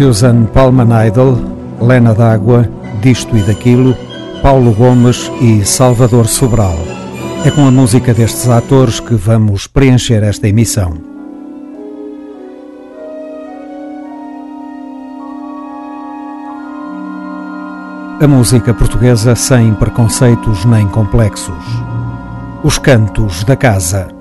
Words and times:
Susan 0.00 0.46
Palman 0.46 0.88
Idol, 1.08 1.36
Lena 1.78 2.14
D'Água, 2.14 2.66
Disto 3.02 3.36
e 3.36 3.42
Daquilo, 3.42 3.94
Paulo 4.40 4.72
Gomes 4.72 5.30
e 5.42 5.62
Salvador 5.62 6.26
Sobral. 6.26 6.78
É 7.44 7.50
com 7.50 7.66
a 7.66 7.70
música 7.70 8.14
destes 8.14 8.48
atores 8.48 8.98
que 8.98 9.14
vamos 9.14 9.66
preencher 9.66 10.22
esta 10.22 10.48
emissão. 10.48 10.94
A 18.22 18.26
música 18.26 18.72
portuguesa 18.72 19.36
sem 19.36 19.74
preconceitos 19.74 20.64
nem 20.64 20.88
complexos. 20.88 21.62
Os 22.64 22.78
cantos 22.78 23.44
da 23.44 23.54
casa. 23.54 24.19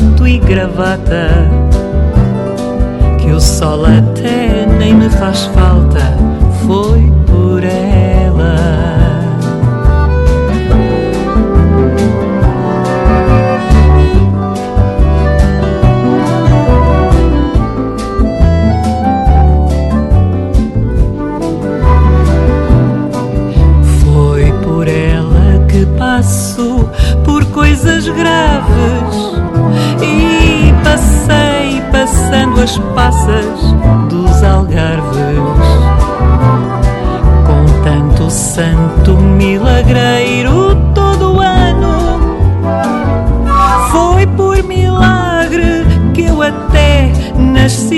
fato 0.00 0.26
e 0.26 0.38
gravata 0.38 1.28
que 3.18 3.30
o 3.30 3.40
sol 3.40 3.84
até 3.84 4.66
nem 4.78 4.94
me 4.94 5.10
faz 5.10 5.44
falta. 5.46 6.00
Foi 6.66 7.09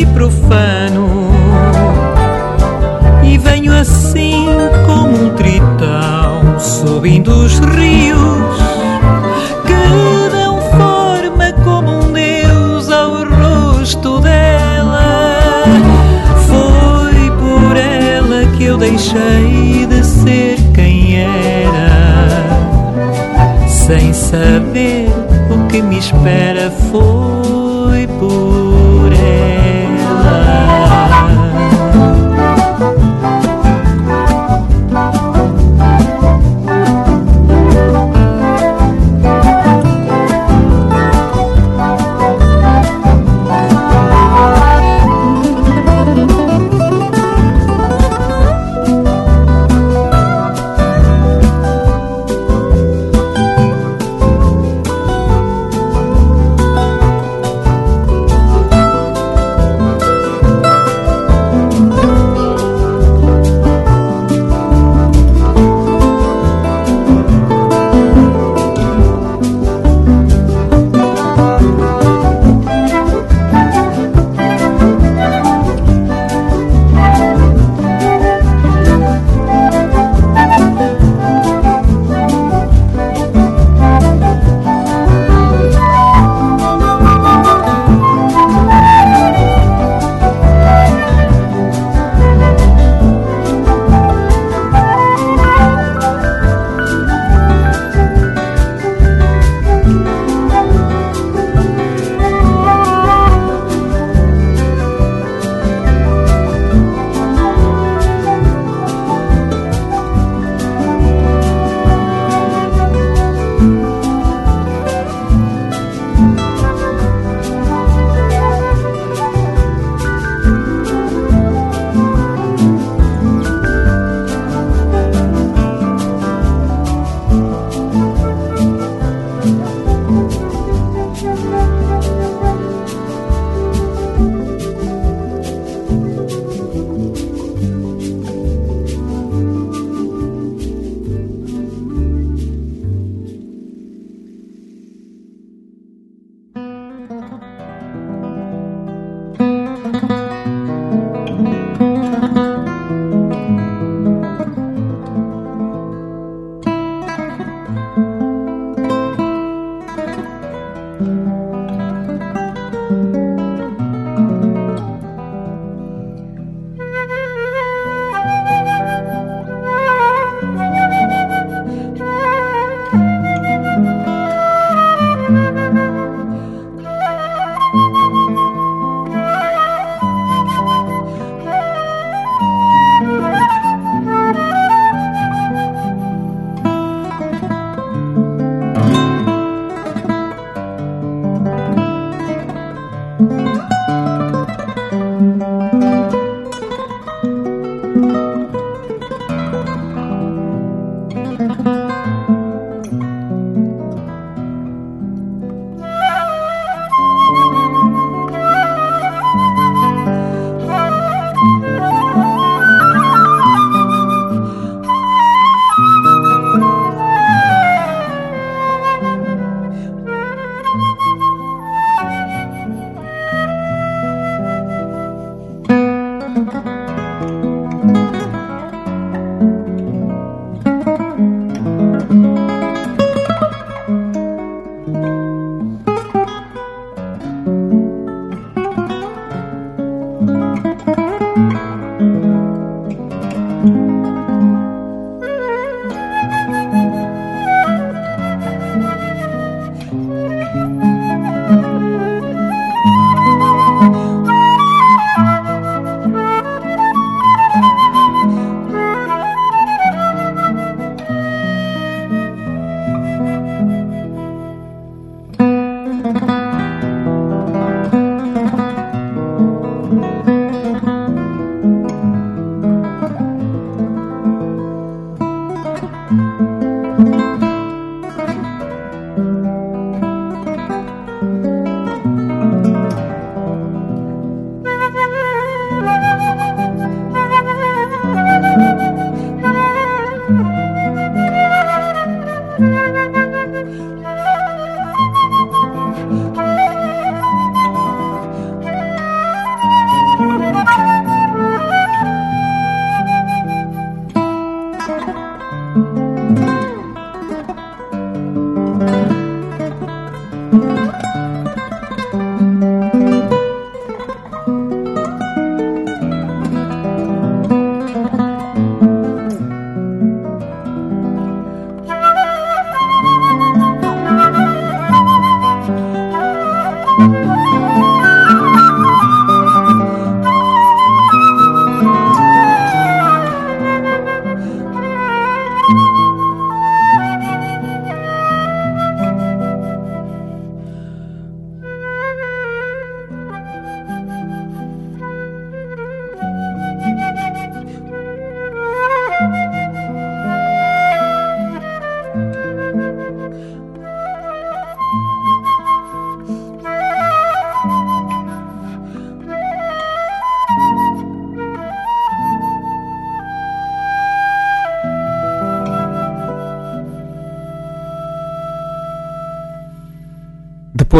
e 0.02 0.06
profano 0.06 1.30
e 3.22 3.38
venho 3.38 3.72
assim 3.72 4.46
como 4.84 5.26
um 5.26 5.30
tritão 5.30 6.58
subindo 6.58 7.28
os 7.28 7.60
rios 7.60 8.58
que 9.64 10.30
dão 10.32 10.60
forma 10.72 11.52
como 11.62 12.00
um 12.00 12.12
deus 12.12 12.90
ao 12.90 13.24
rosto 13.24 14.18
dela. 14.18 15.64
Foi 16.48 17.30
por 17.38 17.76
ela 17.76 18.44
que 18.56 18.64
eu 18.64 18.76
deixei 18.76 19.86
de 19.88 20.04
ser 20.04 20.56
quem 20.74 21.20
era, 21.20 22.48
sem 23.68 24.12
saber 24.12 25.08
o 25.48 25.68
que 25.68 25.80
me 25.80 25.98
espera 25.98 26.72
foi 26.90 27.31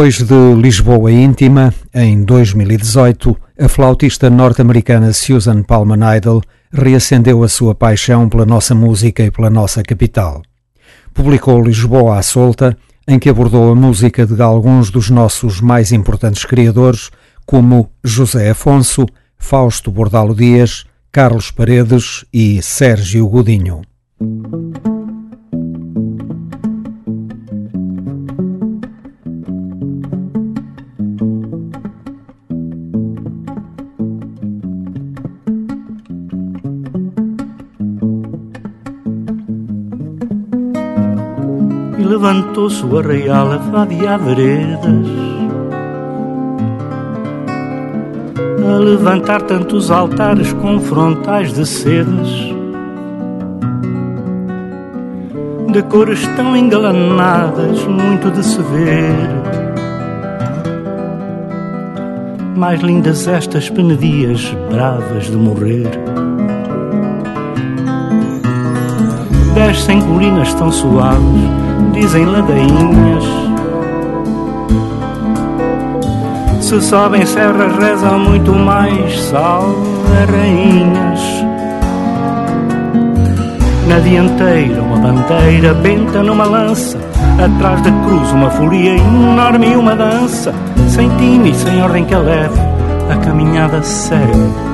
Depois 0.03 0.21
de 0.21 0.61
Lisboa 0.61 1.09
Íntima, 1.13 1.73
em 1.93 2.25
2018, 2.25 3.37
a 3.57 3.69
flautista 3.69 4.29
norte-americana 4.29 5.13
Susan 5.13 5.63
Palman 5.63 6.17
Idol 6.17 6.41
reacendeu 6.73 7.41
a 7.41 7.47
sua 7.47 7.73
paixão 7.73 8.27
pela 8.27 8.45
nossa 8.45 8.75
música 8.75 9.23
e 9.23 9.31
pela 9.31 9.49
nossa 9.49 9.81
capital. 9.81 10.41
Publicou 11.13 11.63
Lisboa 11.63 12.17
à 12.17 12.21
solta, 12.21 12.77
em 13.07 13.17
que 13.17 13.29
abordou 13.29 13.71
a 13.71 13.75
música 13.75 14.25
de 14.25 14.41
alguns 14.41 14.91
dos 14.91 15.09
nossos 15.09 15.61
mais 15.61 15.93
importantes 15.93 16.43
criadores, 16.43 17.09
como 17.45 17.89
José 18.03 18.49
Afonso, 18.49 19.05
Fausto 19.37 19.89
Bordalo 19.89 20.35
Dias, 20.35 20.83
Carlos 21.13 21.49
Paredes 21.49 22.25
e 22.33 22.61
Sérgio 22.61 23.25
Godinho. 23.29 23.83
Levantou-se 42.23 42.85
o 42.85 42.97
arraial 42.97 43.51
a 43.51 43.57
vadear 43.57 44.17
veredas. 44.17 45.07
A 48.65 48.77
levantar 48.77 49.41
tantos 49.41 49.91
altares 49.91 50.53
com 50.53 50.79
frontais 50.79 51.51
de 51.51 51.65
sedas. 51.65 52.29
De 55.69 55.83
cores 55.83 56.25
tão 56.37 56.55
engalanadas, 56.55 57.83
muito 57.85 58.31
de 58.31 58.41
se 58.41 58.61
ver. 58.61 59.13
Mais 62.55 62.79
lindas 62.79 63.27
estas 63.27 63.69
penedias, 63.69 64.55
bravas 64.71 65.25
de 65.25 65.35
morrer 65.35 66.12
Descem 69.53 70.01
colinas 70.01 70.53
tão 70.55 70.71
suaves 70.71 71.63
dizem 71.93 72.25
ladainhas. 72.25 73.23
Se 76.61 76.81
sobem 76.81 77.25
serras, 77.25 77.77
rezam 77.77 78.19
muito 78.19 78.51
mais, 78.51 79.19
salve 79.21 79.75
rainhas. 80.31 81.21
Na 83.87 83.99
dianteira, 83.99 84.81
uma 84.81 84.97
bandeira 84.97 85.73
benta 85.75 86.23
numa 86.23 86.45
lança. 86.45 86.97
Atrás 87.43 87.81
da 87.81 87.91
cruz, 88.05 88.31
uma 88.31 88.49
folia 88.49 88.95
enorme 88.95 89.71
e 89.71 89.75
uma 89.75 89.95
dança. 89.95 90.53
Sem 90.87 91.09
time 91.17 91.53
sem 91.53 91.81
ordem 91.81 92.05
que 92.05 92.15
a 92.15 92.19
leve, 92.19 92.59
a 93.11 93.17
caminhada 93.17 93.81
segue 93.83 94.72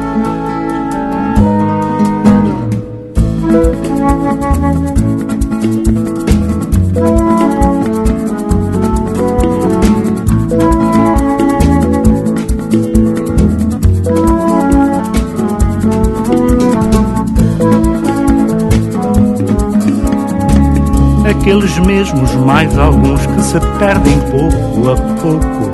aqueles 21.50 21.80
mesmos, 21.80 22.32
mais 22.46 22.78
alguns 22.78 23.26
que 23.26 23.42
se 23.42 23.60
perdem 23.80 24.20
pouco 24.30 24.92
a 24.92 24.96
pouco. 25.20 25.72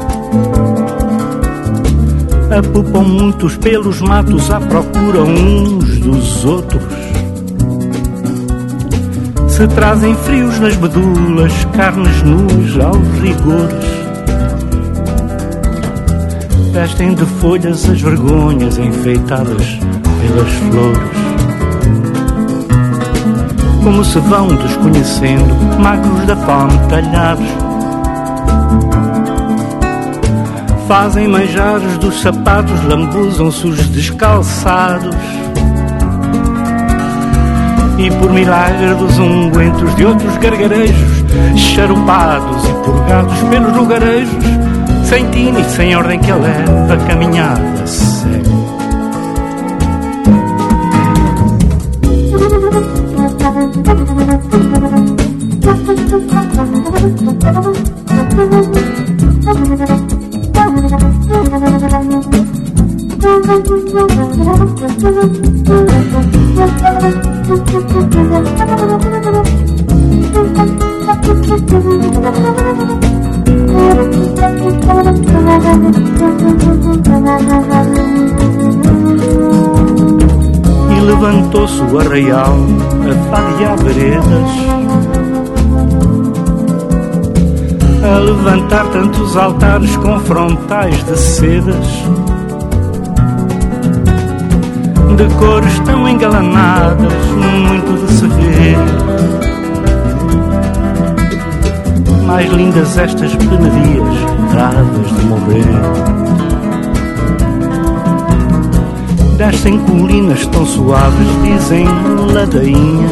Apupam 2.58 3.04
muitos 3.04 3.58
pelos 3.58 4.00
matos 4.00 4.50
à 4.50 4.62
procura 4.62 5.24
uns 5.24 6.00
dos 6.00 6.46
outros. 6.46 6.82
Se 9.50 9.68
trazem 9.68 10.16
frios 10.16 10.58
nas 10.62 10.78
medulas, 10.78 11.52
carnes 11.76 12.24
nuas 12.24 12.80
aos 12.80 13.20
rigores. 13.20 13.86
Vestem 16.72 17.16
de 17.16 17.26
folhas 17.26 17.90
as 17.90 18.00
vergonhas 18.00 18.78
enfeitadas 18.78 19.78
pelas 20.22 20.54
flores. 20.54 21.25
Como 23.86 24.04
se 24.04 24.18
vão 24.18 24.48
desconhecendo, 24.48 25.54
magros 25.80 26.26
da 26.26 26.36
fome 26.36 26.74
talhados. 26.90 27.46
Fazem 30.88 31.28
manjares 31.28 31.96
dos 32.00 32.20
sapatos, 32.20 32.84
lambuzam-se 32.84 33.68
os 33.68 33.88
descalçados 33.90 35.16
e 38.00 38.10
por 38.10 38.34
milagre 38.34 38.96
dos 38.96 39.20
ungüentos 39.20 39.96
de 39.96 40.04
outros 40.04 40.36
gargarejos, 40.38 41.24
charupados 41.56 42.66
e 42.68 42.74
purgados 42.84 43.38
pelos 43.52 43.78
lugarejos, 43.78 44.44
sem 45.08 45.30
tino 45.30 45.60
e 45.60 45.64
sem 45.66 45.96
ordem 45.96 46.20
que 46.20 46.32
a 46.32 46.36
leva 46.38 46.92
a 46.92 46.98
caminhada. 47.06 47.86
A 83.12 83.16
fadiar 83.30 83.78
veredas. 83.78 84.50
A 88.04 88.20
levantar 88.20 88.88
tantos 88.88 89.38
altares 89.38 89.96
com 89.98 90.20
frontais 90.22 91.04
de 91.04 91.18
sedas. 91.18 91.88
De 95.18 95.36
cores 95.36 95.80
tão 95.80 96.08
engalanadas, 96.08 97.14
muito 97.34 98.06
de 98.06 98.14
se 98.14 98.28
ver. 98.28 98.78
Mais 102.26 102.52
lindas 102.52 102.98
estas 102.98 103.36
penarias 103.36 104.36
dadas 104.54 105.16
de 105.16 105.26
morrer 105.26 106.55
Descem 109.38 109.78
colinas 109.80 110.46
tão 110.48 110.66
suaves, 110.66 111.28
dizem 111.44 111.86
ladainhas. 112.34 113.12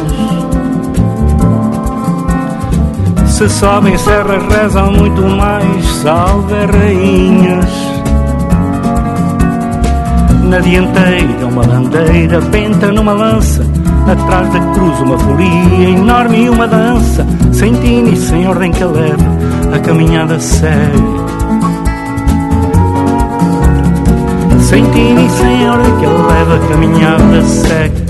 Se 3.28 3.48
sobem 3.48 3.98
serras, 3.98 4.42
rezam 4.48 4.92
muito 4.92 5.20
mais, 5.22 5.86
salve 6.02 6.54
rainhas. 6.72 7.94
Na 10.44 10.60
dianteira, 10.60 11.46
uma 11.46 11.62
bandeira 11.62 12.40
penta 12.42 12.92
numa 12.92 13.12
lança. 13.12 13.66
Atrás 14.06 14.52
da 14.52 14.60
cruz, 14.72 15.00
uma 15.00 15.18
folia 15.18 15.90
enorme 15.90 16.44
e 16.44 16.48
uma 16.48 16.66
dança. 16.66 17.26
Sem 17.52 17.74
tino 17.74 18.12
e 18.12 18.16
sem 18.16 18.46
ordem 18.46 18.70
que 18.70 18.82
a 18.82 18.86
leve, 18.86 19.24
a 19.74 19.78
caminhada 19.78 20.38
segue. 20.38 21.23
Sem 24.74 24.90
tino 24.90 25.20
e 25.20 25.30
sem 25.30 25.70
ordem 25.70 25.98
que 25.98 26.04
ele 26.04 26.22
leva 26.26 26.56
a 26.56 26.68
caminhada 26.68 27.42
segue 27.44 28.03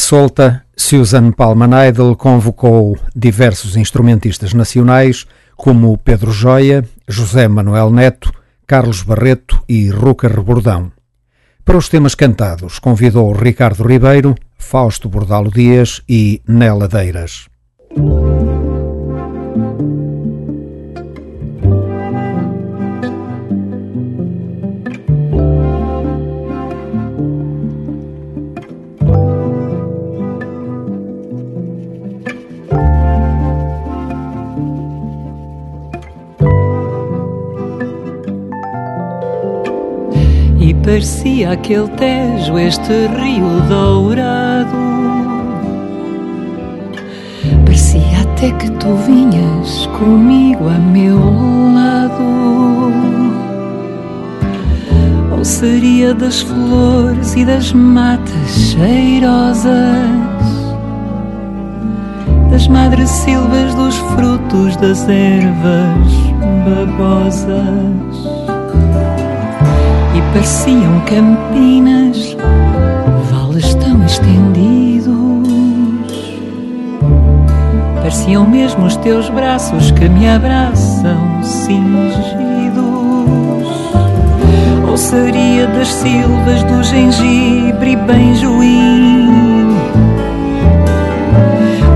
solta, 0.00 0.64
Susan 0.76 1.32
Palman 1.32 1.88
Idol 1.88 2.16
convocou 2.16 2.96
diversos 3.14 3.76
instrumentistas 3.76 4.54
nacionais 4.54 5.26
como 5.56 5.96
Pedro 5.98 6.32
Joia, 6.32 6.84
José 7.06 7.46
Manuel 7.48 7.90
Neto, 7.90 8.32
Carlos 8.66 9.02
Barreto 9.02 9.62
e 9.68 9.88
Ruca 9.90 10.28
Rebordão. 10.28 10.90
Para 11.64 11.76
os 11.76 11.88
temas 11.88 12.14
cantados, 12.14 12.78
convidou 12.78 13.32
Ricardo 13.32 13.86
Ribeiro, 13.86 14.34
Fausto 14.56 15.08
Bordalo 15.08 15.50
Dias 15.50 16.02
e 16.08 16.40
Nela 16.48 16.88
Deiras. 16.88 17.48
Parecia 40.90 41.52
aquele 41.52 41.86
Tejo, 41.90 42.58
este 42.58 43.06
rio 43.16 43.60
dourado. 43.68 44.76
Parecia 47.64 48.22
até 48.22 48.50
que 48.50 48.68
tu 48.72 48.96
vinhas 49.06 49.86
comigo 49.96 50.68
a 50.68 50.78
meu 50.80 51.16
lado. 51.74 52.92
Ou 55.30 55.44
seria 55.44 56.12
das 56.12 56.40
flores 56.40 57.36
e 57.36 57.44
das 57.44 57.72
matas 57.72 58.50
cheirosas, 58.50 59.70
das 62.50 62.66
madres 62.66 63.08
silvas, 63.08 63.76
dos 63.76 63.96
frutos, 63.96 64.74
das 64.78 65.08
ervas 65.08 66.12
babosas 66.64 68.09
pareciam 70.32 71.00
campinas, 71.06 72.36
vales 73.30 73.74
tão 73.74 74.04
estendidos. 74.04 75.10
Pareciam 77.96 78.48
mesmo 78.48 78.86
os 78.86 78.96
teus 78.96 79.28
braços 79.30 79.90
que 79.92 80.08
me 80.08 80.28
abraçam 80.28 81.42
cingidos. 81.42 82.20
Ou 84.88 84.96
seria 84.96 85.66
das 85.68 85.88
silvas 85.88 86.62
do 86.64 86.82
gengibre 86.82 87.94
benjoim? 87.94 89.76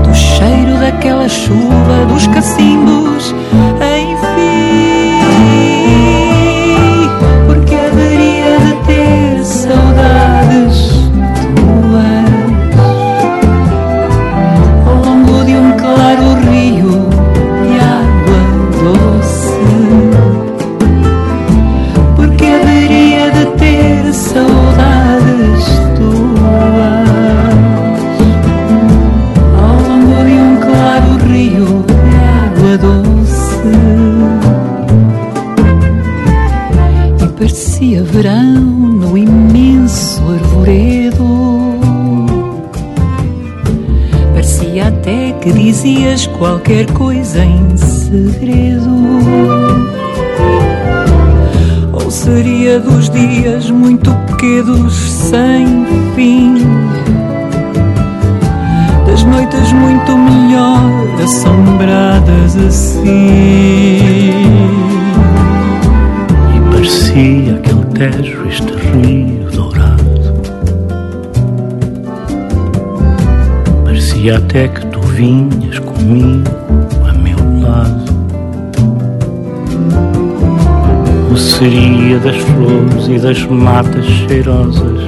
Do 0.03 0.15
cheiro 0.15 0.79
daquela 0.79 1.27
chuva 1.27 2.05
dos 2.07 2.27
cacimbos, 2.27 3.35
qualquer 46.45 46.85
coisa 46.93 47.43
em 47.43 47.75
segredo. 47.75 48.91
Ou 51.91 52.11
seria 52.11 52.79
dos 52.79 53.09
dias 53.09 53.71
muito 53.71 54.11
pequenos 54.27 54.93
sem 54.93 55.65
fim, 56.13 56.57
das 59.07 59.23
noites 59.23 59.71
muito 59.71 60.15
melhor 60.15 61.23
assombradas 61.23 62.55
assim. 62.57 63.09
E 66.55 66.71
parecia 66.71 67.55
aquele 67.55 67.85
tejo, 68.11 68.47
este 68.47 68.71
rio 68.91 69.49
dourado. 69.49 70.05
Parecia 73.83 74.37
até 74.37 74.67
que 74.67 74.84
vinhas 75.15 75.79
comigo 75.79 76.43
a 77.07 77.13
meu 77.13 77.37
lado. 77.61 78.03
O 81.31 81.37
seria 81.37 82.19
das 82.19 82.35
flores 82.35 83.07
e 83.07 83.17
das 83.17 83.45
matas 83.45 84.05
cheirosas, 84.05 85.01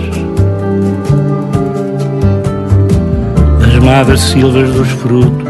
das 3.60 3.84
magras 3.84 4.22
silvas 4.22 4.74
dos 4.74 4.88
frutos, 4.88 5.48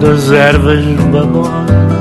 das 0.00 0.30
ervas 0.30 0.84
babosas. 1.10 1.97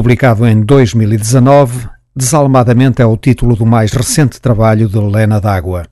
publicado 0.02 0.44
em 0.48 0.60
2019, 0.60 1.88
Desalmadamente 2.14 3.00
é 3.00 3.06
o 3.06 3.16
título 3.16 3.54
do 3.54 3.64
mais 3.64 3.92
recente 3.92 4.40
trabalho 4.40 4.88
de 4.88 4.98
Helena 4.98 5.40
D'Água. 5.40 5.86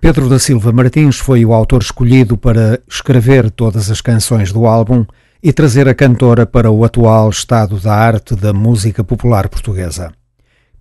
Pedro 0.00 0.28
da 0.28 0.36
Silva 0.36 0.72
Martins 0.72 1.16
foi 1.16 1.44
o 1.44 1.52
autor 1.52 1.80
escolhido 1.80 2.36
para 2.36 2.80
escrever 2.88 3.48
todas 3.48 3.88
as 3.88 4.00
canções 4.00 4.52
do 4.52 4.66
álbum 4.66 5.06
e 5.40 5.52
trazer 5.52 5.88
a 5.88 5.94
cantora 5.94 6.44
para 6.44 6.72
o 6.72 6.84
atual 6.84 7.30
estado 7.30 7.78
da 7.78 7.94
arte 7.94 8.34
da 8.34 8.52
música 8.52 9.04
popular 9.04 9.48
portuguesa. 9.48 10.12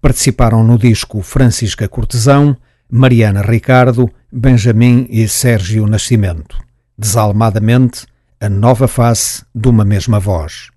Participaram 0.02 0.64
no 0.64 0.80
disco 0.80 1.22
Francisca 1.22 1.88
Cortesão, 1.88 2.58
Mariana 2.92 3.44
Ricardo, 3.44 4.10
Benjamin 4.32 5.06
e 5.12 5.28
Sérgio 5.28 5.86
Nascimento. 5.86 6.58
Desalmadamente, 6.98 8.08
a 8.42 8.50
nova 8.50 8.88
face 8.88 9.46
de 9.54 9.70
uma 9.70 9.86
mesma 9.86 10.20
voz. 10.20 10.72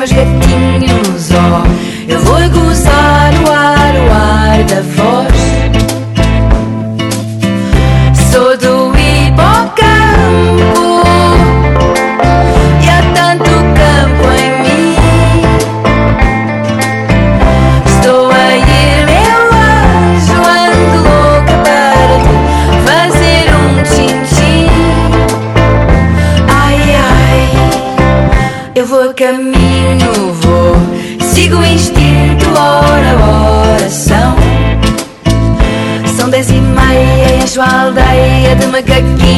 meus 0.00 0.12
gatinhos, 0.12 1.30
ó. 1.32 1.62
Oh, 1.62 2.10
eu 2.10 2.18
vou 2.20 2.39
magagkita 38.80 39.29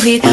sorrir 0.00 0.29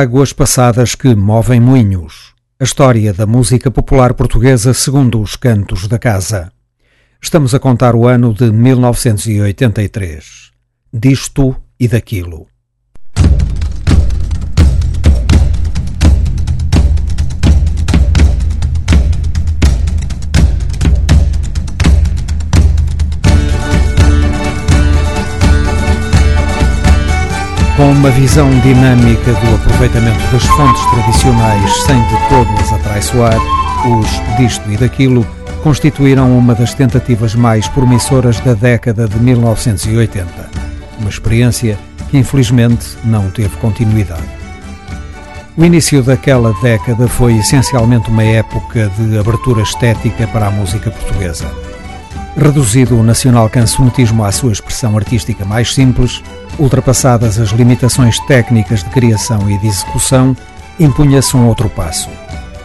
águas 0.00 0.32
passadas 0.32 0.94
que 0.94 1.14
movem 1.14 1.60
moinhos. 1.60 2.32
A 2.58 2.64
história 2.64 3.12
da 3.12 3.26
música 3.26 3.70
popular 3.70 4.14
portuguesa 4.14 4.72
segundo 4.72 5.20
os 5.20 5.36
cantos 5.36 5.86
da 5.86 5.98
casa. 5.98 6.50
Estamos 7.20 7.54
a 7.54 7.58
contar 7.58 7.94
o 7.94 8.08
ano 8.08 8.32
de 8.32 8.50
1983. 8.50 10.52
Disto 10.90 11.54
e 11.78 11.86
daquilo. 11.86 12.49
com 27.80 27.92
uma 27.92 28.10
visão 28.10 28.50
dinâmica 28.60 29.32
do 29.32 29.54
aproveitamento 29.54 30.20
das 30.30 30.44
fontes 30.44 30.84
tradicionais 30.90 31.82
sem 31.84 31.98
de 31.98 32.28
todo 32.28 32.60
as 32.60 32.70
atraiçoar, 32.74 33.38
os 33.86 34.36
disto 34.36 34.70
e 34.70 34.76
daquilo 34.76 35.26
constituíram 35.62 36.36
uma 36.36 36.54
das 36.54 36.74
tentativas 36.74 37.34
mais 37.34 37.66
promissoras 37.68 38.38
da 38.40 38.52
década 38.52 39.08
de 39.08 39.18
1980. 39.18 40.28
Uma 40.98 41.08
experiência 41.08 41.78
que 42.10 42.18
infelizmente 42.18 42.98
não 43.02 43.30
teve 43.30 43.56
continuidade. 43.56 44.28
O 45.56 45.64
início 45.64 46.02
daquela 46.02 46.52
década 46.60 47.08
foi 47.08 47.38
essencialmente 47.38 48.10
uma 48.10 48.24
época 48.24 48.90
de 48.98 49.18
abertura 49.18 49.62
estética 49.62 50.26
para 50.26 50.48
a 50.48 50.50
música 50.50 50.90
portuguesa. 50.90 51.50
Reduzido 52.36 52.98
o 52.98 53.02
nacional 53.02 53.48
cancionismo 53.48 54.22
à 54.22 54.30
sua 54.30 54.52
expressão 54.52 54.98
artística 54.98 55.46
mais 55.46 55.74
simples, 55.74 56.22
Ultrapassadas 56.58 57.38
as 57.38 57.50
limitações 57.50 58.18
técnicas 58.26 58.82
de 58.82 58.90
criação 58.90 59.50
e 59.50 59.56
de 59.58 59.68
execução, 59.68 60.36
impunha-se 60.78 61.36
um 61.36 61.46
outro 61.46 61.68
passo: 61.68 62.08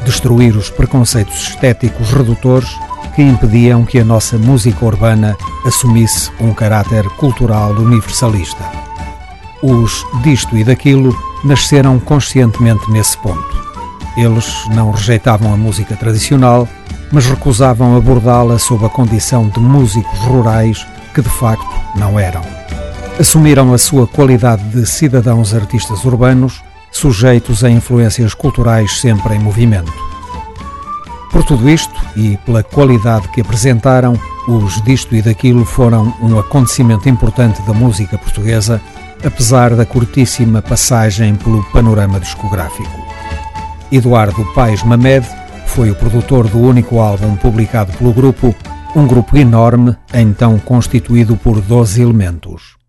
destruir 0.03 0.55
os 0.55 0.69
preconceitos 0.69 1.49
estéticos 1.49 2.11
redutores 2.11 2.69
que 3.15 3.21
impediam 3.21 3.85
que 3.85 3.99
a 3.99 4.03
nossa 4.03 4.37
música 4.37 4.85
urbana 4.85 5.37
assumisse 5.65 6.31
um 6.39 6.53
caráter 6.53 7.03
cultural 7.11 7.71
universalista. 7.71 8.63
Os 9.63 10.05
disto 10.21 10.57
e 10.57 10.63
daquilo 10.63 11.15
nasceram 11.43 11.97
conscientemente 11.97 12.91
nesse 12.91 13.17
ponto. 13.17 13.55
Eles 14.17 14.65
não 14.73 14.91
rejeitavam 14.91 15.53
a 15.53 15.57
música 15.57 15.95
tradicional, 15.95 16.67
mas 17.11 17.25
recusavam 17.25 17.95
abordá-la 17.95 18.59
sob 18.59 18.85
a 18.85 18.89
condição 18.89 19.47
de 19.47 19.59
músicos 19.59 20.19
rurais 20.19 20.85
que 21.13 21.21
de 21.21 21.29
facto 21.29 21.65
não 21.95 22.19
eram 22.19 22.43
assumiram 23.19 23.73
a 23.73 23.77
sua 23.77 24.05
qualidade 24.05 24.63
de 24.69 24.85
cidadãos 24.85 25.53
artistas 25.53 26.03
urbanos, 26.03 26.61
sujeitos 26.91 27.63
a 27.63 27.69
influências 27.69 28.33
culturais 28.33 28.99
sempre 28.99 29.35
em 29.35 29.39
movimento. 29.39 29.93
Por 31.31 31.43
tudo 31.43 31.69
isto 31.69 31.93
e 32.15 32.37
pela 32.45 32.63
qualidade 32.63 33.27
que 33.29 33.41
apresentaram, 33.41 34.19
os 34.47 34.81
Disto 34.83 35.15
e 35.15 35.21
Daquilo 35.21 35.65
foram 35.65 36.13
um 36.21 36.37
acontecimento 36.37 37.09
importante 37.09 37.61
da 37.63 37.73
música 37.73 38.17
portuguesa, 38.17 38.81
apesar 39.23 39.75
da 39.75 39.85
curtíssima 39.85 40.61
passagem 40.61 41.35
pelo 41.35 41.63
panorama 41.71 42.19
discográfico. 42.19 43.05
Eduardo 43.91 44.45
Paes 44.53 44.83
Mamed 44.83 45.25
foi 45.65 45.89
o 45.89 45.95
produtor 45.95 46.47
do 46.47 46.59
único 46.59 46.99
álbum 46.99 47.35
publicado 47.35 47.91
pelo 47.93 48.13
grupo, 48.13 48.55
um 48.95 49.07
grupo 49.07 49.37
enorme, 49.37 49.95
então 50.13 50.59
constituído 50.59 51.35
por 51.35 51.59
12 51.59 52.01
elementos. 52.01 52.84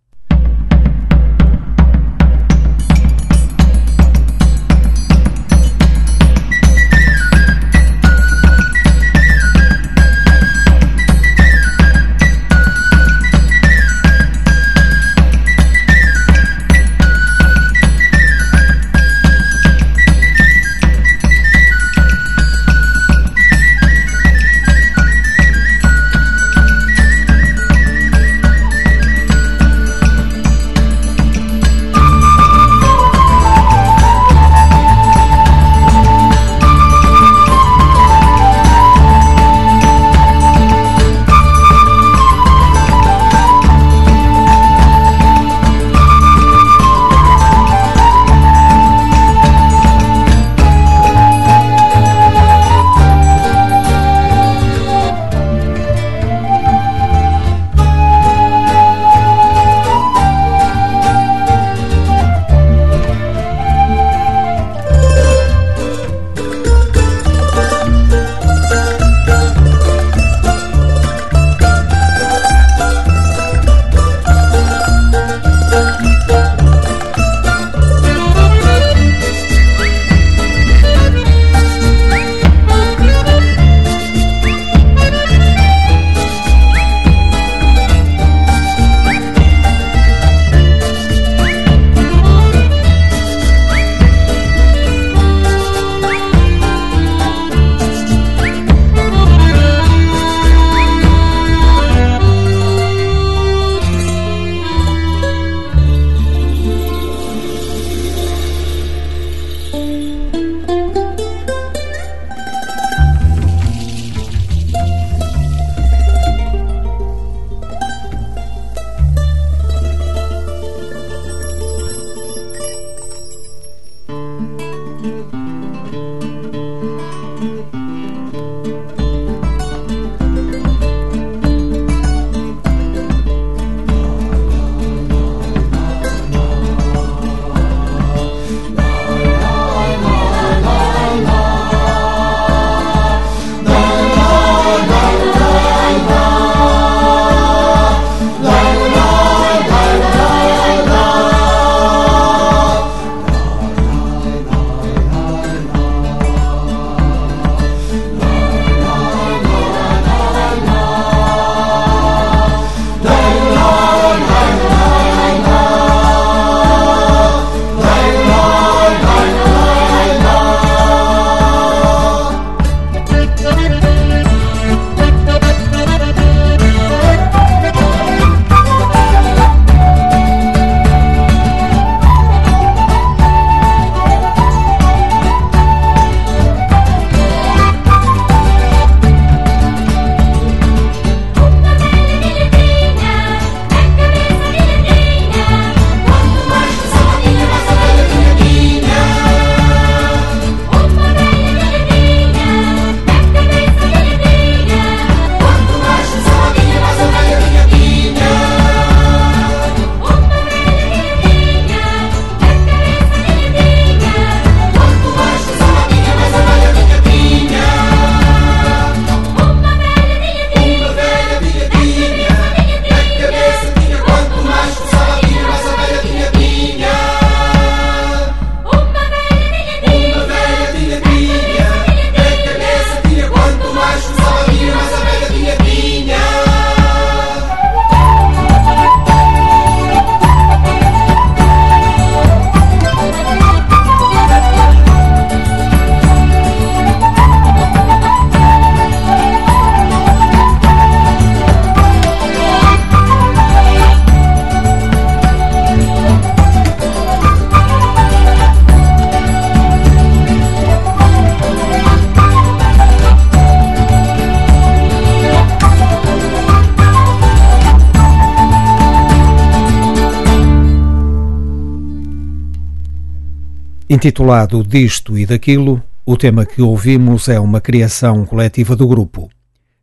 Intitulado 273.97 274.63
Disto 274.63 275.17
e 275.17 275.25
Daquilo, 275.25 275.83
O 276.05 276.19
tema 276.19 276.45
que 276.45 276.61
ouvimos 276.61 277.29
é 277.29 277.41
uma 277.41 277.63
criação 277.63 278.27
coletiva 278.27 278.77
do 278.77 278.87
grupo. 278.87 279.31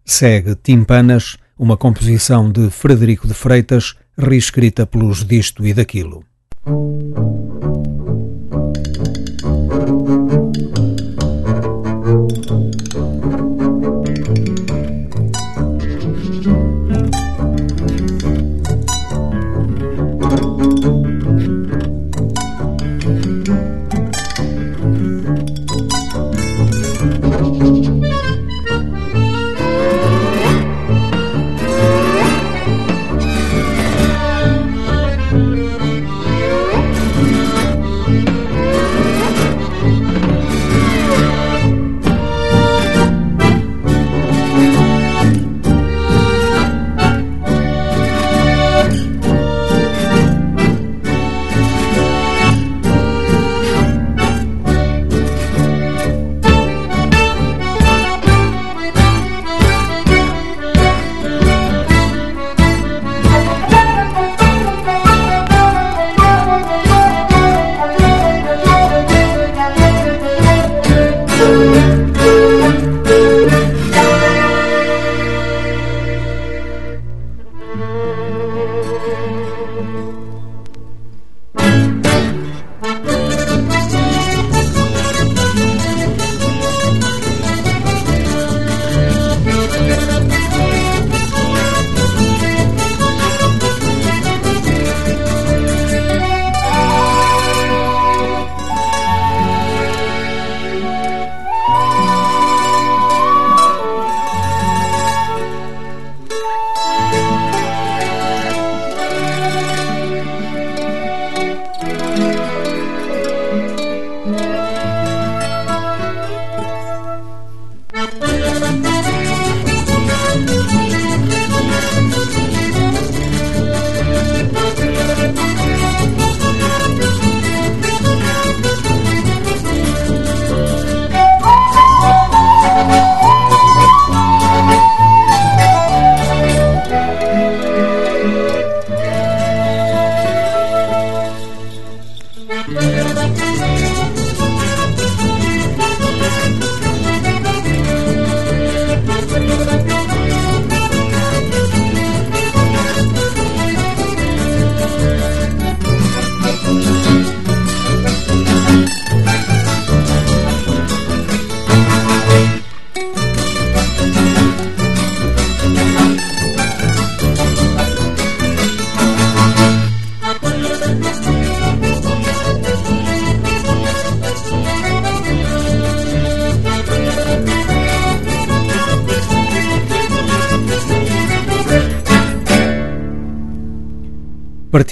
Segue 0.06 0.54
Timpanas, 0.54 1.36
uma 1.58 1.76
composição 1.76 2.52
de 2.52 2.70
Frederico 2.70 3.28
de 3.28 3.34
Freitas, 3.34 3.96
reescrita 4.16 4.86
pelos 4.86 5.26
Disto 5.26 5.66
e 5.66 5.74
Daquilo. 5.74 6.24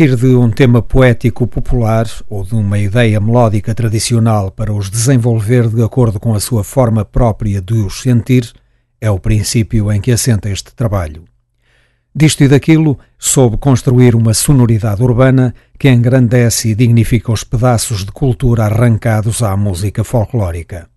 Partir 0.02 0.16
de 0.16 0.36
um 0.36 0.49
tema 0.49 0.82
poético 0.82 1.45
popular 1.45 2.08
ou 2.28 2.43
de 2.43 2.56
uma 2.56 2.80
ideia 2.80 3.20
melódica 3.20 3.76
tradicional 3.76 4.49
para 4.49 4.74
os 4.74 4.89
desenvolver 4.89 5.68
de 5.68 5.84
acordo 5.84 6.20
com 6.20 6.34
a 6.34 6.39
sua 6.39 6.64
forma 6.64 7.06
própria 7.06 7.62
de 7.62 7.76
os 7.76 8.02
sentir, 8.02 8.52
é 8.99 9.12
o 9.12 9.20
princípio 9.20 9.91
em 9.91 10.02
que 10.02 10.12
assenta 10.12 10.49
este 10.49 10.74
trabalho. 10.74 11.26
Disto 12.16 12.43
e 12.43 12.47
daquilo, 12.47 12.97
soube 13.20 13.58
construir 13.58 14.16
uma 14.16 14.34
sonoridade 14.34 15.04
urbana 15.04 15.54
que 15.78 15.88
engrandece 15.88 16.70
e 16.70 16.76
dignifica 16.76 17.32
os 17.32 17.43
pedaços 17.43 18.04
de 18.04 18.12
cultura 18.12 18.64
arrancados 18.64 19.43
à 19.43 19.56
música 19.56 20.04
folclórica. 20.04 20.89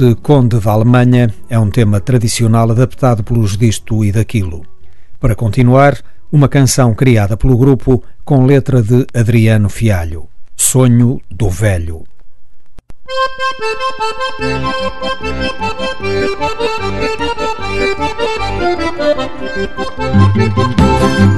Este 0.00 0.14
Conde 0.22 0.60
da 0.60 0.70
Alemanha 0.70 1.34
é 1.50 1.58
um 1.58 1.68
tema 1.68 1.98
tradicional 2.00 2.70
adaptado 2.70 3.24
pelos 3.24 3.56
disto 3.56 4.04
e 4.04 4.12
daquilo. 4.12 4.62
Para 5.18 5.34
continuar, 5.34 5.98
uma 6.30 6.48
canção 6.48 6.94
criada 6.94 7.36
pelo 7.36 7.56
grupo 7.56 8.04
com 8.24 8.46
letra 8.46 8.80
de 8.80 9.04
Adriano 9.12 9.68
Fialho, 9.68 10.28
Sonho 10.54 11.20
do 11.28 11.50
Velho. 11.50 12.04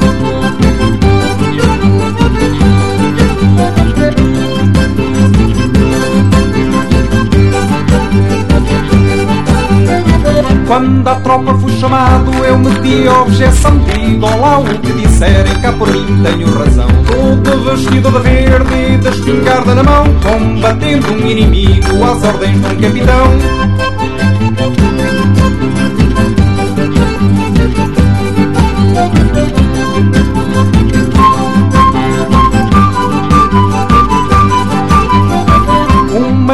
Quando 10.70 11.08
a 11.08 11.16
tropa 11.16 11.52
foi 11.58 11.72
chamado, 11.78 12.32
eu 12.44 12.56
meti 12.56 13.08
a 13.08 13.22
objeção. 13.22 13.76
Digo 13.78 14.24
lá 14.24 14.60
o 14.60 14.64
que 14.66 14.92
disserem, 14.92 15.60
cá 15.60 15.72
por 15.72 15.90
mim 15.90 16.22
tenho 16.22 16.48
razão. 16.56 16.86
Todo 17.08 17.64
vestido 17.64 18.08
de 18.08 18.20
verde 18.20 18.92
e 18.92 18.96
de 18.96 19.08
espingarda 19.08 19.74
na 19.74 19.82
mão, 19.82 20.04
combatendo 20.22 21.12
um 21.12 21.26
inimigo 21.26 22.04
às 22.04 22.22
ordens 22.22 22.60
de 22.60 22.66
um 22.68 22.80
capitão. 22.82 23.36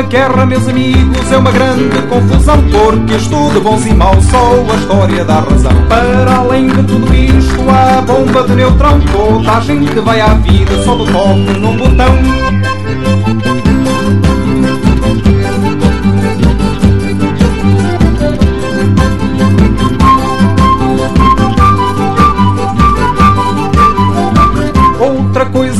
Guerra, 0.08 0.46
meus 0.46 0.68
amigos, 0.68 1.32
é 1.32 1.36
uma 1.36 1.50
grande 1.50 2.00
confusão 2.08 2.62
Porque 2.70 3.14
estou 3.14 3.52
de 3.52 3.60
bons 3.60 3.86
e 3.86 3.94
maus, 3.94 4.24
só 4.26 4.52
a 4.72 4.76
história 4.76 5.24
dá 5.24 5.40
razão. 5.40 5.72
Para 5.88 6.36
além 6.36 6.68
de 6.68 6.82
tudo 6.84 7.14
isto, 7.14 7.68
há 7.68 7.98
a 7.98 8.02
bomba 8.02 8.42
de 8.44 8.54
neutrão 8.54 9.00
Toda 9.12 9.56
a 9.56 9.60
gente 9.60 10.00
vai 10.00 10.20
à 10.20 10.34
vida 10.34 10.84
só 10.84 10.94
do 10.94 11.06
toque 11.06 11.60
num 11.60 11.76
botão 11.76 13.75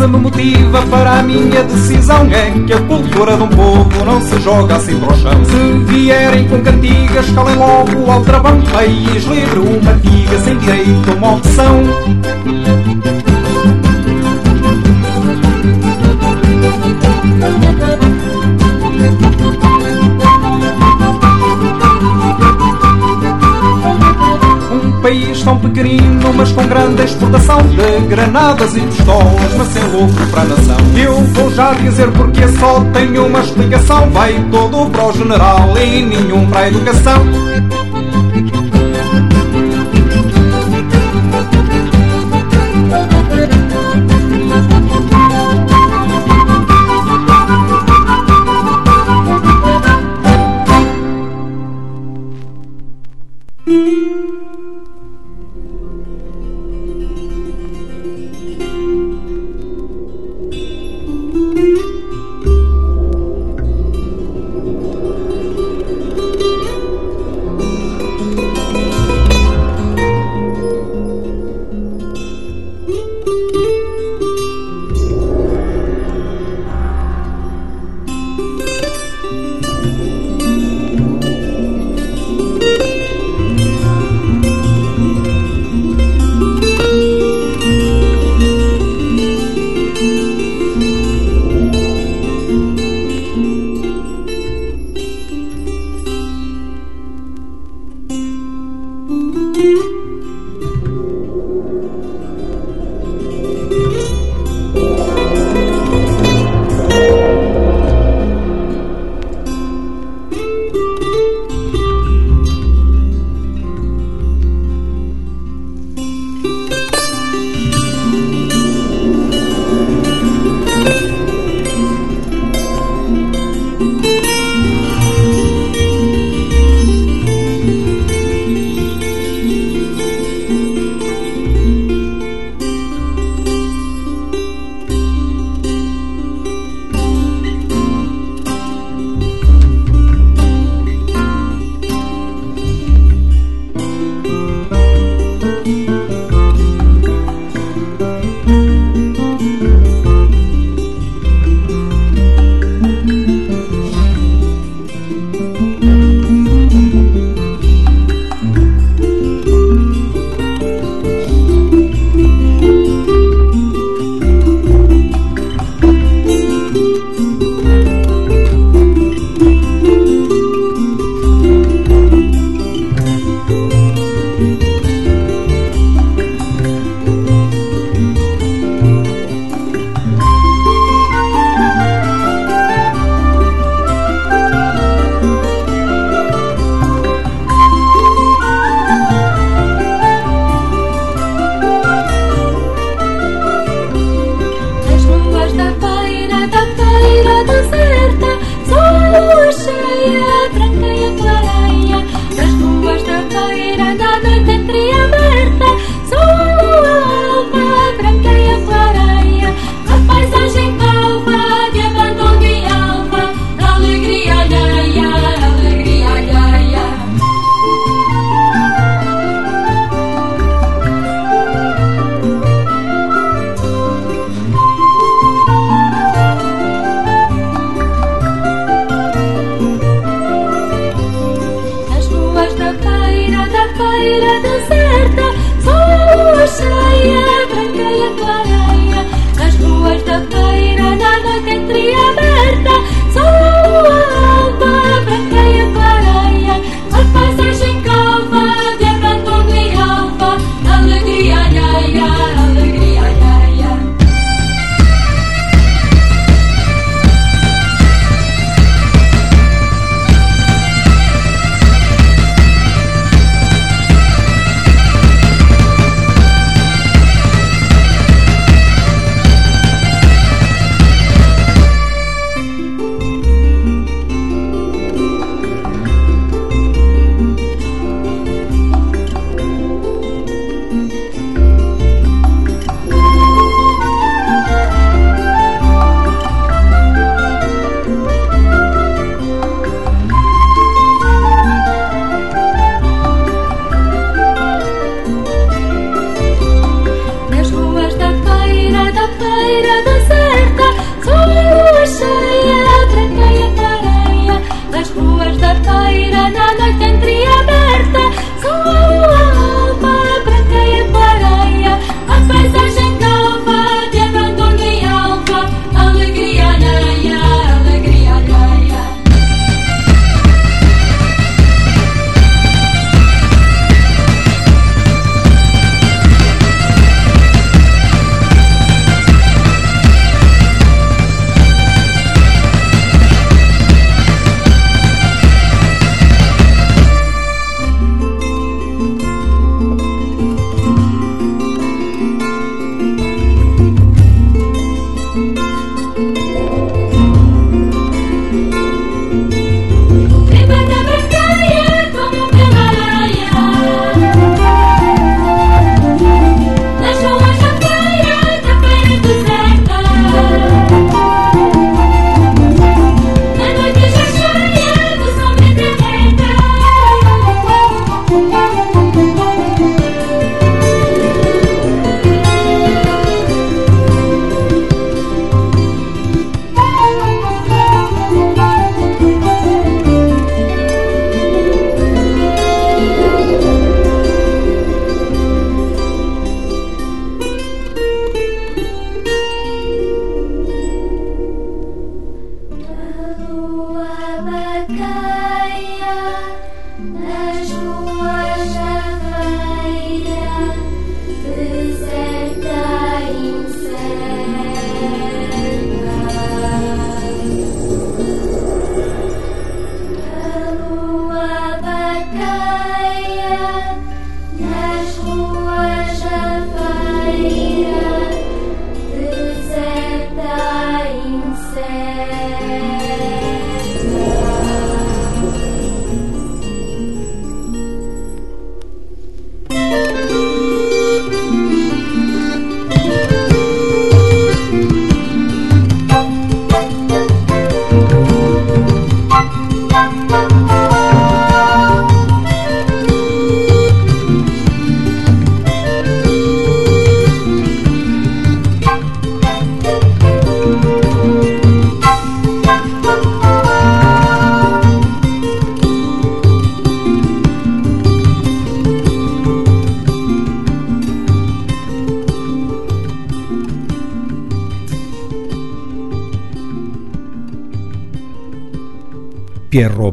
coisa 0.06 0.08
me 0.08 0.18
motiva 0.18 0.82
para 0.82 1.18
a 1.18 1.22
minha 1.22 1.62
decisão. 1.64 2.26
É 2.30 2.50
que 2.66 2.72
a 2.72 2.80
cultura 2.82 3.36
de 3.36 3.42
um 3.42 3.48
povo 3.48 4.04
não 4.04 4.20
se 4.20 4.40
joga 4.40 4.76
assim 4.76 4.98
para 4.98 5.12
o 5.12 5.16
chão. 5.18 5.44
Se 5.44 5.92
vierem 5.92 6.48
com 6.48 6.60
cantigas, 6.62 7.30
calem 7.30 7.56
logo 7.56 8.10
ao 8.10 8.22
travão. 8.22 8.60
País 8.72 9.24
livre, 9.24 9.58
uma 9.58 9.94
figa 9.98 10.38
sem 10.40 10.56
direito 10.58 11.10
a 11.10 11.14
uma 11.14 11.34
opção 11.34 11.82
país 25.06 25.40
tão 25.44 25.56
pequenino, 25.56 26.34
mas 26.34 26.50
com 26.50 26.66
grande 26.66 27.04
exportação 27.04 27.58
de 27.62 28.06
granadas 28.08 28.76
e 28.76 28.80
pistolas, 28.80 29.54
mas 29.56 29.68
sem 29.68 29.82
lucro 29.84 30.26
para 30.32 30.40
a 30.40 30.44
nação. 30.46 30.76
Eu 30.96 31.22
vou 31.22 31.48
já 31.54 31.74
dizer 31.74 32.10
porque 32.10 32.48
só 32.58 32.80
tenho 32.92 33.26
uma 33.26 33.38
explicação. 33.38 34.10
Vai 34.10 34.32
todo 34.50 34.90
para 34.90 35.06
o 35.06 35.12
general 35.12 35.78
e 35.78 36.02
nenhum 36.02 36.50
para 36.50 36.60
a 36.62 36.68
educação. 36.68 37.24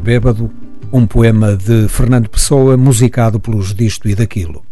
Bêbado, 0.04 0.52
um 0.92 1.06
poema 1.06 1.56
de 1.56 1.88
Fernando 1.88 2.28
Pessoa 2.28 2.76
musicado 2.76 3.40
pelos 3.40 3.74
Disto 3.74 4.06
e 4.06 4.14
Daquilo. 4.14 4.62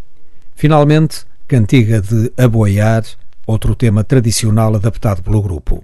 Finalmente, 0.55 1.25
Cantiga 1.49 2.03
de 2.03 2.31
Aboiar, 2.37 3.03
outro 3.47 3.75
tema 3.75 4.05
tradicional 4.05 4.75
adaptado 4.75 5.23
pelo 5.23 5.41
grupo. 5.41 5.83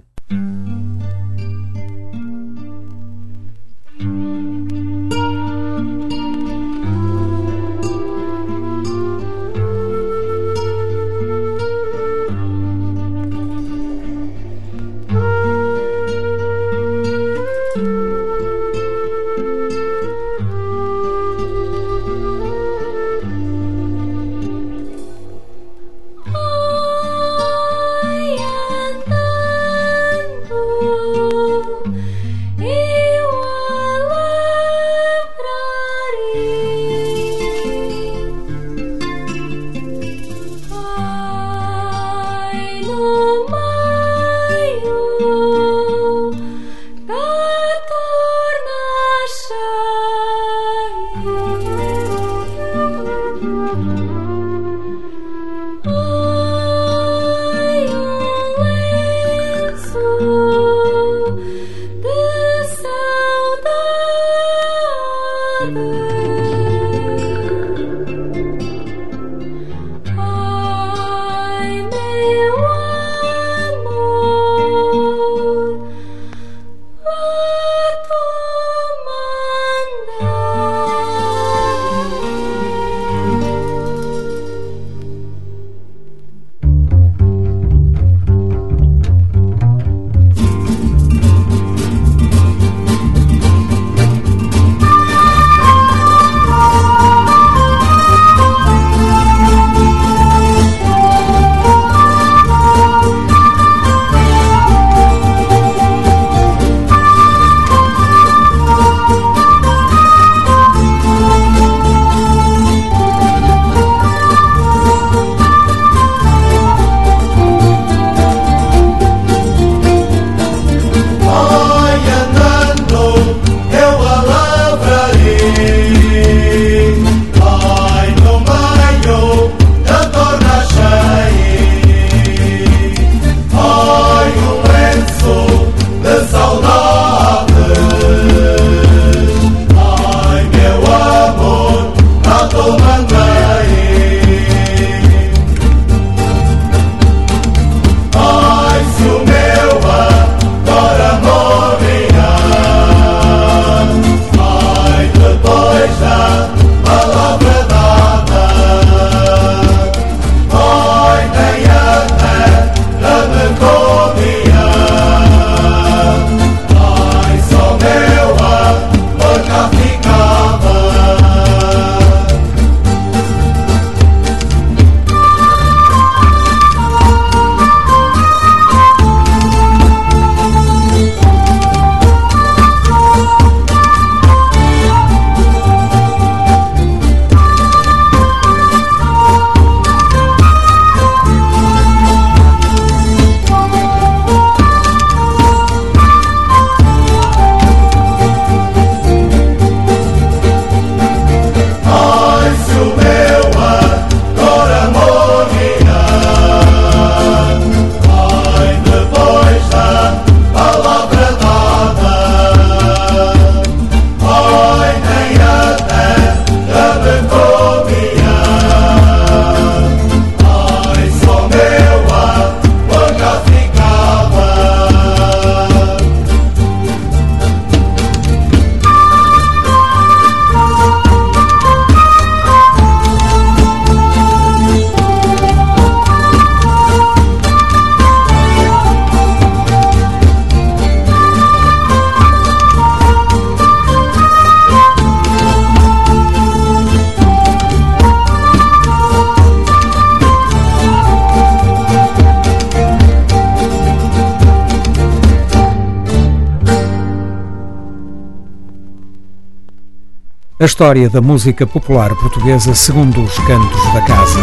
História 260.69 261.09
da 261.09 261.19
música 261.19 261.65
popular 261.65 262.15
portuguesa 262.15 262.75
segundo 262.75 263.23
os 263.23 263.35
cantos 263.39 263.83
da 263.91 264.01
casa. 264.01 264.39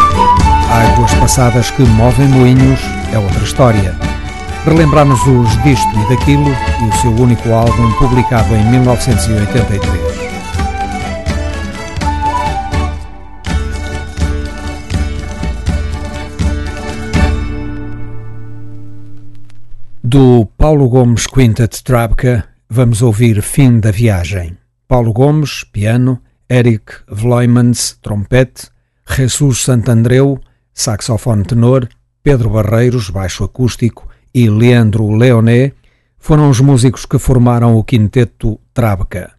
Águas 0.68 1.14
passadas 1.14 1.70
que 1.70 1.82
movem 1.82 2.26
moinhos 2.26 2.80
é 3.12 3.18
outra 3.18 3.44
história. 3.44 3.96
Relembramos 4.64 5.24
os 5.24 5.62
disto 5.62 5.88
e 5.94 6.08
daquilo 6.08 6.48
e 6.50 6.88
o 6.88 7.00
seu 7.00 7.12
único 7.12 7.52
álbum 7.52 7.92
publicado 7.92 8.52
em 8.56 8.70
1983. 8.72 9.80
Do 20.02 20.46
Paulo 20.58 20.88
Gomes 20.88 21.28
Quintet 21.28 21.84
Trabka 21.84 22.48
vamos 22.68 23.00
ouvir 23.00 23.40
Fim 23.42 23.78
da 23.78 23.92
Viagem. 23.92 24.65
Paulo 24.88 25.12
Gomes, 25.12 25.64
piano, 25.64 26.22
Eric 26.48 26.92
Vloymans, 27.08 27.98
trompete, 28.00 28.68
Jesus 29.08 29.64
Santandreu, 29.64 30.40
saxofone 30.72 31.44
tenor, 31.44 31.88
Pedro 32.22 32.50
Barreiros, 32.50 33.10
baixo 33.10 33.44
acústico 33.44 34.08
e 34.34 34.48
Leandro 34.48 35.10
Leoné 35.14 35.72
foram 36.18 36.50
os 36.50 36.60
músicos 36.60 37.06
que 37.06 37.18
formaram 37.18 37.76
o 37.76 37.84
quinteto 37.84 38.60
Trabca. 38.72 39.35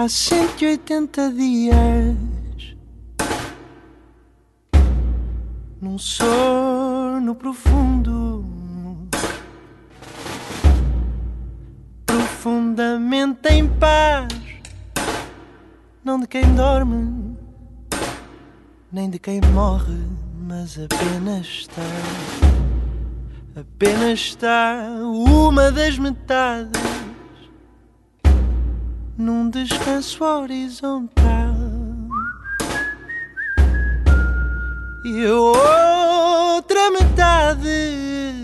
Há 0.00 0.08
180 0.08 1.30
dias 1.32 2.16
num 5.78 5.98
sono 5.98 7.34
profundo, 7.34 8.46
profundamente 12.06 13.48
em 13.50 13.68
paz, 13.68 14.28
não 16.02 16.18
de 16.18 16.26
quem 16.26 16.54
dorme, 16.54 17.36
nem 18.90 19.10
de 19.10 19.18
quem 19.18 19.42
morre, 19.52 19.98
mas 20.48 20.78
apenas 20.78 21.46
está. 21.46 21.82
Apenas 23.54 24.18
está 24.18 24.82
uma 25.02 25.70
das 25.70 25.98
metades 25.98 27.09
num 29.20 29.50
descanso 29.50 30.24
horizontal. 30.24 31.54
E 35.04 35.26
a 35.26 35.34
outra 35.34 36.90
metade 36.90 38.40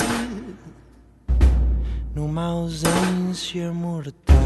numa 2.15 2.49
ausência 2.49 3.73
mortal. 3.73 4.37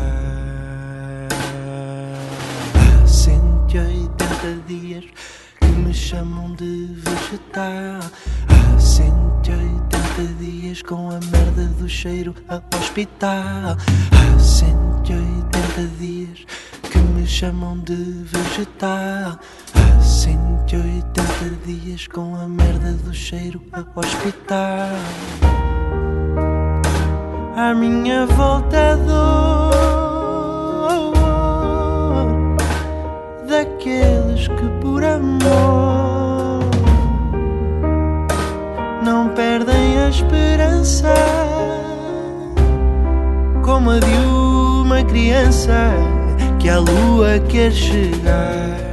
Há 3.02 3.06
180 3.06 4.62
dias 4.68 5.04
que 5.58 5.66
me 5.66 5.92
chamam 5.92 6.54
de 6.54 6.94
vegetal. 6.94 8.08
Há 8.48 8.78
180 8.78 10.34
dias 10.38 10.80
com 10.82 11.10
a 11.10 11.18
merda 11.18 11.64
do 11.76 11.88
cheiro 11.88 12.34
a 12.48 12.62
hospital. 12.76 13.76
Há 14.12 14.38
180 14.38 14.89
dias 15.98 16.46
que 16.90 16.98
me 16.98 17.26
chamam 17.26 17.78
de 17.78 17.94
vegetal. 18.24 19.38
Há 19.74 20.00
180 20.00 21.22
dias 21.66 22.06
com 22.06 22.34
a 22.34 22.48
merda 22.48 22.92
do 23.04 23.14
cheiro 23.14 23.60
a 23.72 23.84
hospital. 23.98 24.88
À 27.56 27.74
minha 27.74 28.26
volta 28.26 28.96
dor 28.96 29.70
daqueles 33.48 34.48
que 34.48 34.68
por 34.80 35.04
amor 35.04 36.60
não 39.04 39.28
perdem 39.30 39.98
a 39.98 40.08
esperança 40.08 41.14
como 43.62 43.90
a 43.90 43.98
de 43.98 44.06
uma 44.06 44.39
criança 45.10 45.90
que 46.60 46.68
à 46.68 46.78
lua 46.78 47.40
quer 47.48 47.72
chegar. 47.72 48.89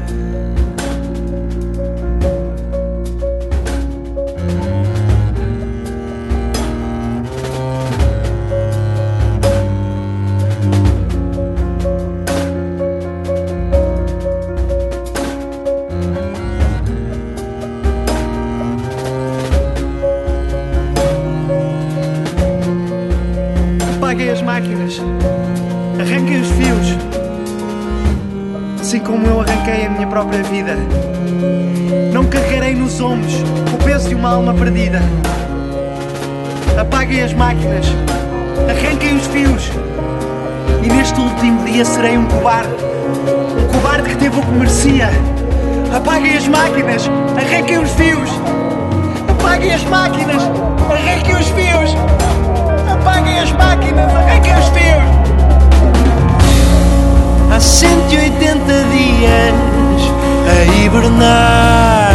Própria 30.17 30.41
vida. 30.41 30.75
Não 32.11 32.25
carregarei 32.25 32.73
nos 32.73 32.99
ombros 32.99 33.35
o 33.71 33.77
peso 33.83 34.09
de 34.09 34.15
uma 34.15 34.31
alma 34.31 34.51
perdida. 34.51 34.99
Apaguem 36.75 37.21
as 37.21 37.33
máquinas, 37.33 37.85
arranquem 38.67 39.15
os 39.15 39.27
fios, 39.27 39.69
e 40.83 40.87
neste 40.87 41.21
último 41.21 41.63
dia 41.65 41.85
serei 41.85 42.17
um 42.17 42.25
cobarde, 42.25 42.73
um 43.61 43.67
cobarde 43.71 44.09
que 44.09 44.15
teve 44.15 44.39
o 44.39 44.41
que 44.41 44.51
merecia. 44.53 45.11
Apaguem 45.95 46.35
as 46.35 46.47
máquinas, 46.47 47.07
arranquem 47.37 47.77
os 47.77 47.91
fios, 47.91 48.31
apaguem 49.29 49.71
as 49.71 49.83
máquinas, 49.83 50.41
arranquem 50.89 51.35
os 51.35 51.47
fios. 51.49 51.95
Apaguem 52.91 53.39
as 53.39 53.51
máquinas, 53.51 54.15
arranquem 54.15 54.53
os 54.57 54.65
fios. 54.69 55.03
Há 57.51 57.59
180 57.59 58.65
dias 58.91 59.76
a 60.47 60.55
hibernar 60.71 62.06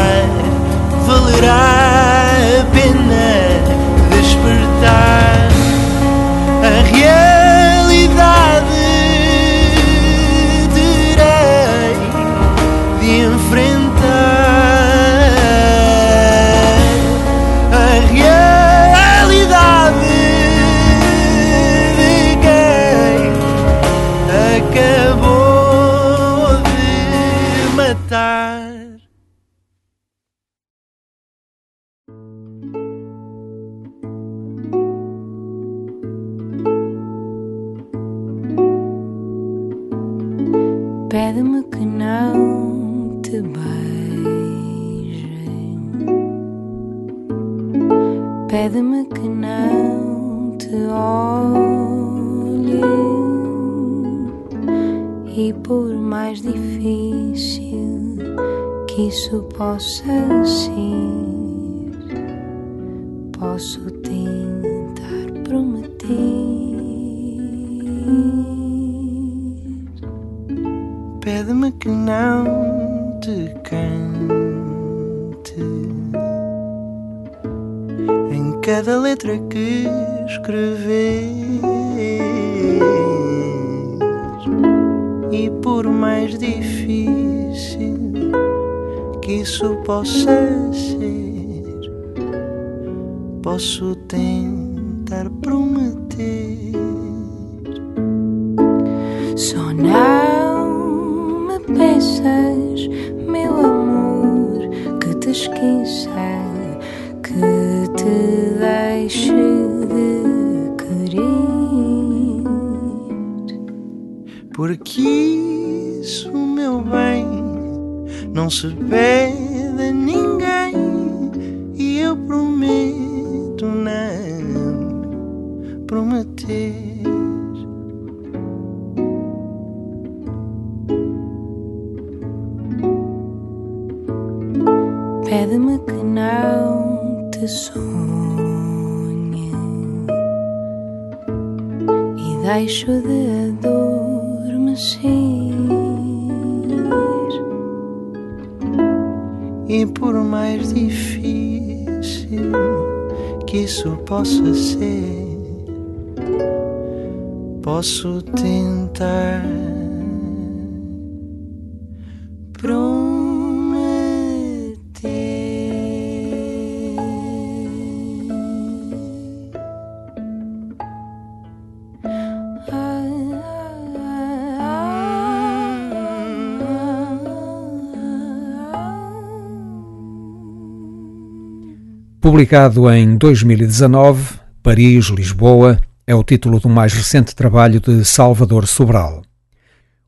Publicado 182.23 182.89
em 182.89 183.17
2019, 183.17 184.39
Paris, 184.63 185.07
Lisboa, 185.07 185.81
é 186.07 186.15
o 186.15 186.23
título 186.23 186.61
do 186.61 186.69
mais 186.69 186.93
recente 186.93 187.35
trabalho 187.35 187.81
de 187.81 188.05
Salvador 188.05 188.69
Sobral. 188.69 189.23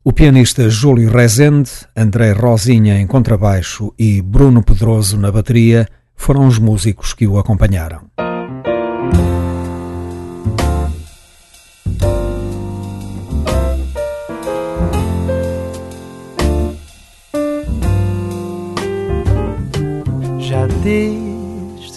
O 0.01 0.13
pianista 0.13 0.69
Júlio 0.69 1.11
Rezende, 1.11 1.69
André 1.93 2.31
Rosinha 2.31 2.97
em 2.97 3.05
contrabaixo 3.05 3.93
e 3.99 4.21
Bruno 4.21 4.63
Pedroso 4.63 5.17
na 5.17 5.29
bateria 5.29 5.89
foram 6.15 6.47
os 6.47 6.57
músicos 6.57 7.13
que 7.13 7.27
o 7.27 7.37
acompanharam. 7.37 8.03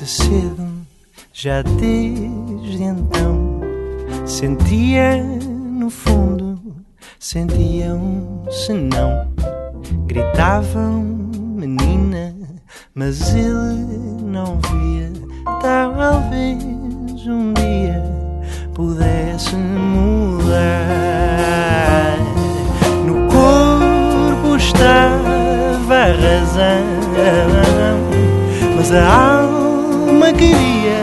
Cedo, 0.08 0.66
já 1.34 1.60
desde 1.60 2.82
então, 2.82 3.60
sentia 4.24 5.22
no 5.22 5.90
fundo, 5.90 6.58
sentia 7.20 7.94
um 7.94 8.46
senão. 8.50 9.28
Gritavam, 10.06 11.02
menina, 11.56 12.34
mas 12.94 13.34
ele 13.34 14.22
não 14.22 14.58
via. 14.70 15.12
Talvez 15.60 16.64
um 17.26 17.52
dia 17.52 18.02
pudesse 18.72 19.56
mudar. 19.56 20.56
No 23.04 23.28
corpo 23.28 24.56
estava 24.56 25.94
a 25.94 26.06
razão 26.06 26.98
mas 28.78 28.92
a 28.92 29.04
alma 29.04 29.67
queria 30.32 31.02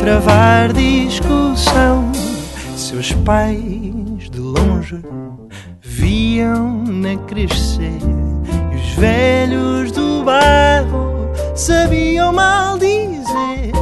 travar 0.00 0.72
discussão. 0.72 2.10
Seus 2.76 3.12
pais 3.12 4.30
de 4.30 4.38
longe 4.38 5.02
viam-na 5.80 7.16
crescer 7.26 7.98
e 8.72 8.76
os 8.76 8.90
velhos 8.94 9.92
do 9.92 10.22
bairro 10.24 11.30
sabiam 11.54 12.32
mal 12.32 12.78
dizer. 12.78 13.72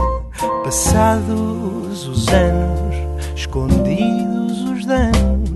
Passados 0.62 2.08
os 2.08 2.28
anos, 2.28 2.96
escondidos 3.36 4.62
os 4.70 4.86
danos, 4.86 5.50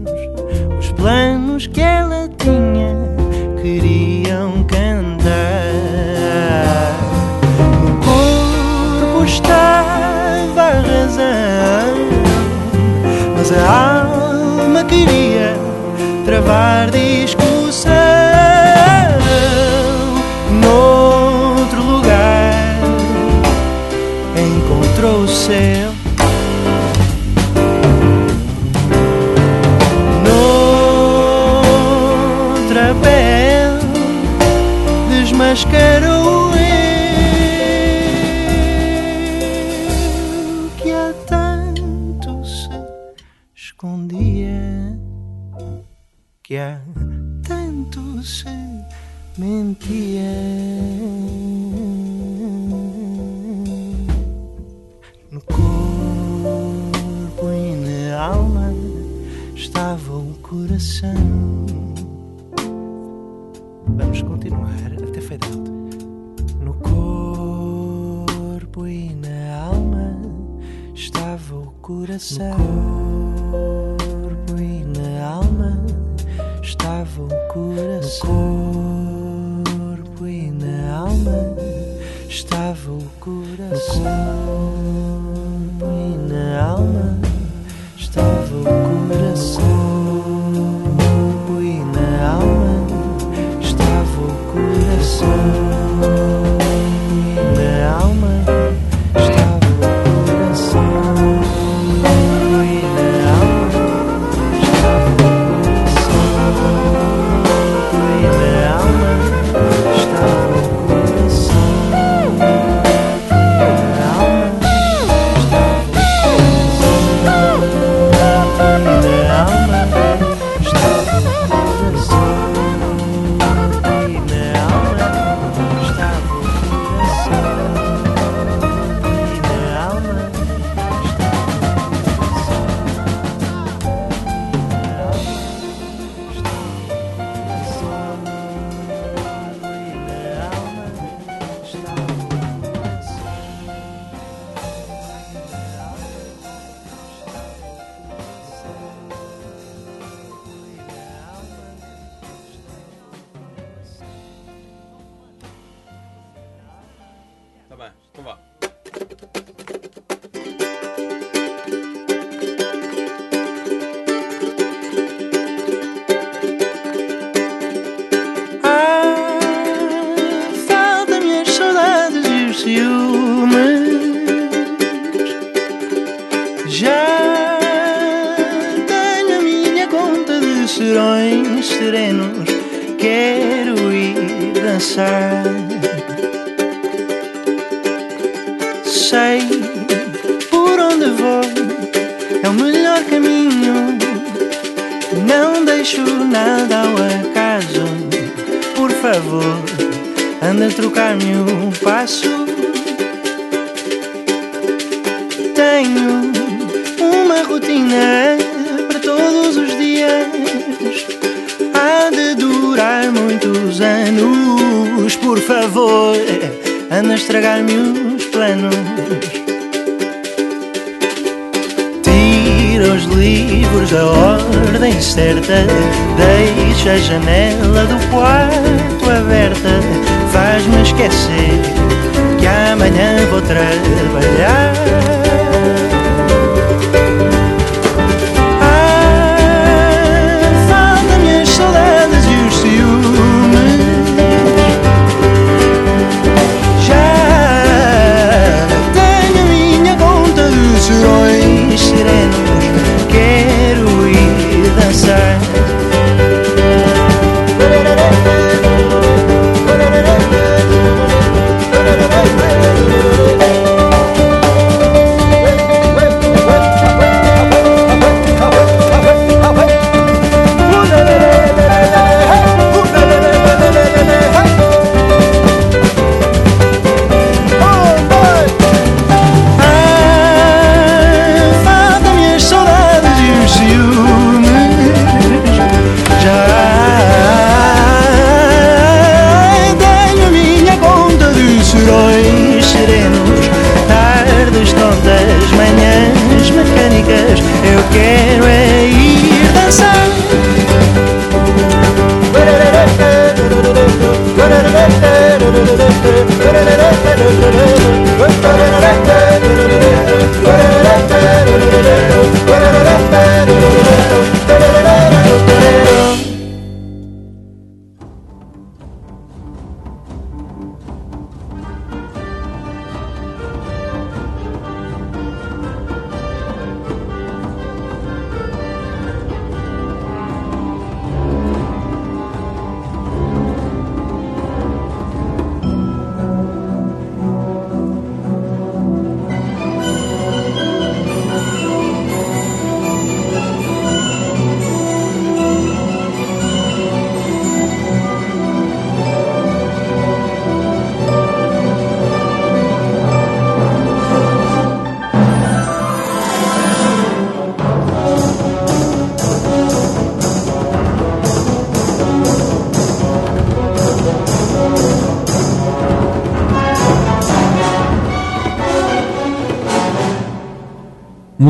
os 0.78 0.92
planos 0.92 1.66
que 1.66 1.80
ela 1.80 2.28
tinha 2.38 2.94
queriam 3.62 4.07
mas 13.48 13.52
a 13.52 14.02
alma 14.02 14.84
queria 14.84 15.56
travar 16.26 16.90
discussão. 16.90 17.07
Estava 72.18 72.97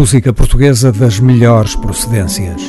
Música 0.08 0.32
portuguesa 0.32 0.90
das 0.90 1.20
melhores 1.20 1.76
procedências. 1.76 2.62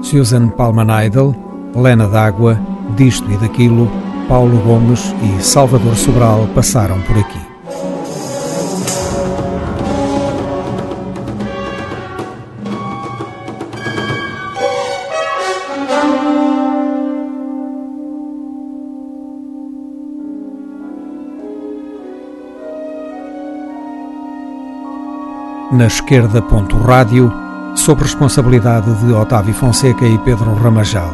Susan 0.00 0.48
Palman 0.48 1.04
Idol, 1.04 1.36
Lena 1.76 2.08
d'Água, 2.08 2.58
Disto 2.96 3.30
e 3.30 3.36
Daquilo, 3.36 3.86
Paulo 4.26 4.56
Gomes 4.62 5.14
e 5.22 5.42
Salvador 5.42 5.94
Sobral 5.94 6.48
passaram 6.54 6.98
por 7.02 7.18
aqui. 7.18 7.45
Na 25.76 25.88
esquerda, 25.88 26.40
ponto 26.40 26.78
rádio, 26.78 27.30
sob 27.74 28.00
responsabilidade 28.00 28.94
de 28.94 29.12
Otávio 29.12 29.52
Fonseca 29.52 30.06
e 30.06 30.16
Pedro 30.20 30.54
Ramajal. 30.54 31.12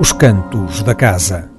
Os 0.00 0.10
Cantos 0.10 0.82
da 0.82 0.94
Casa. 0.94 1.49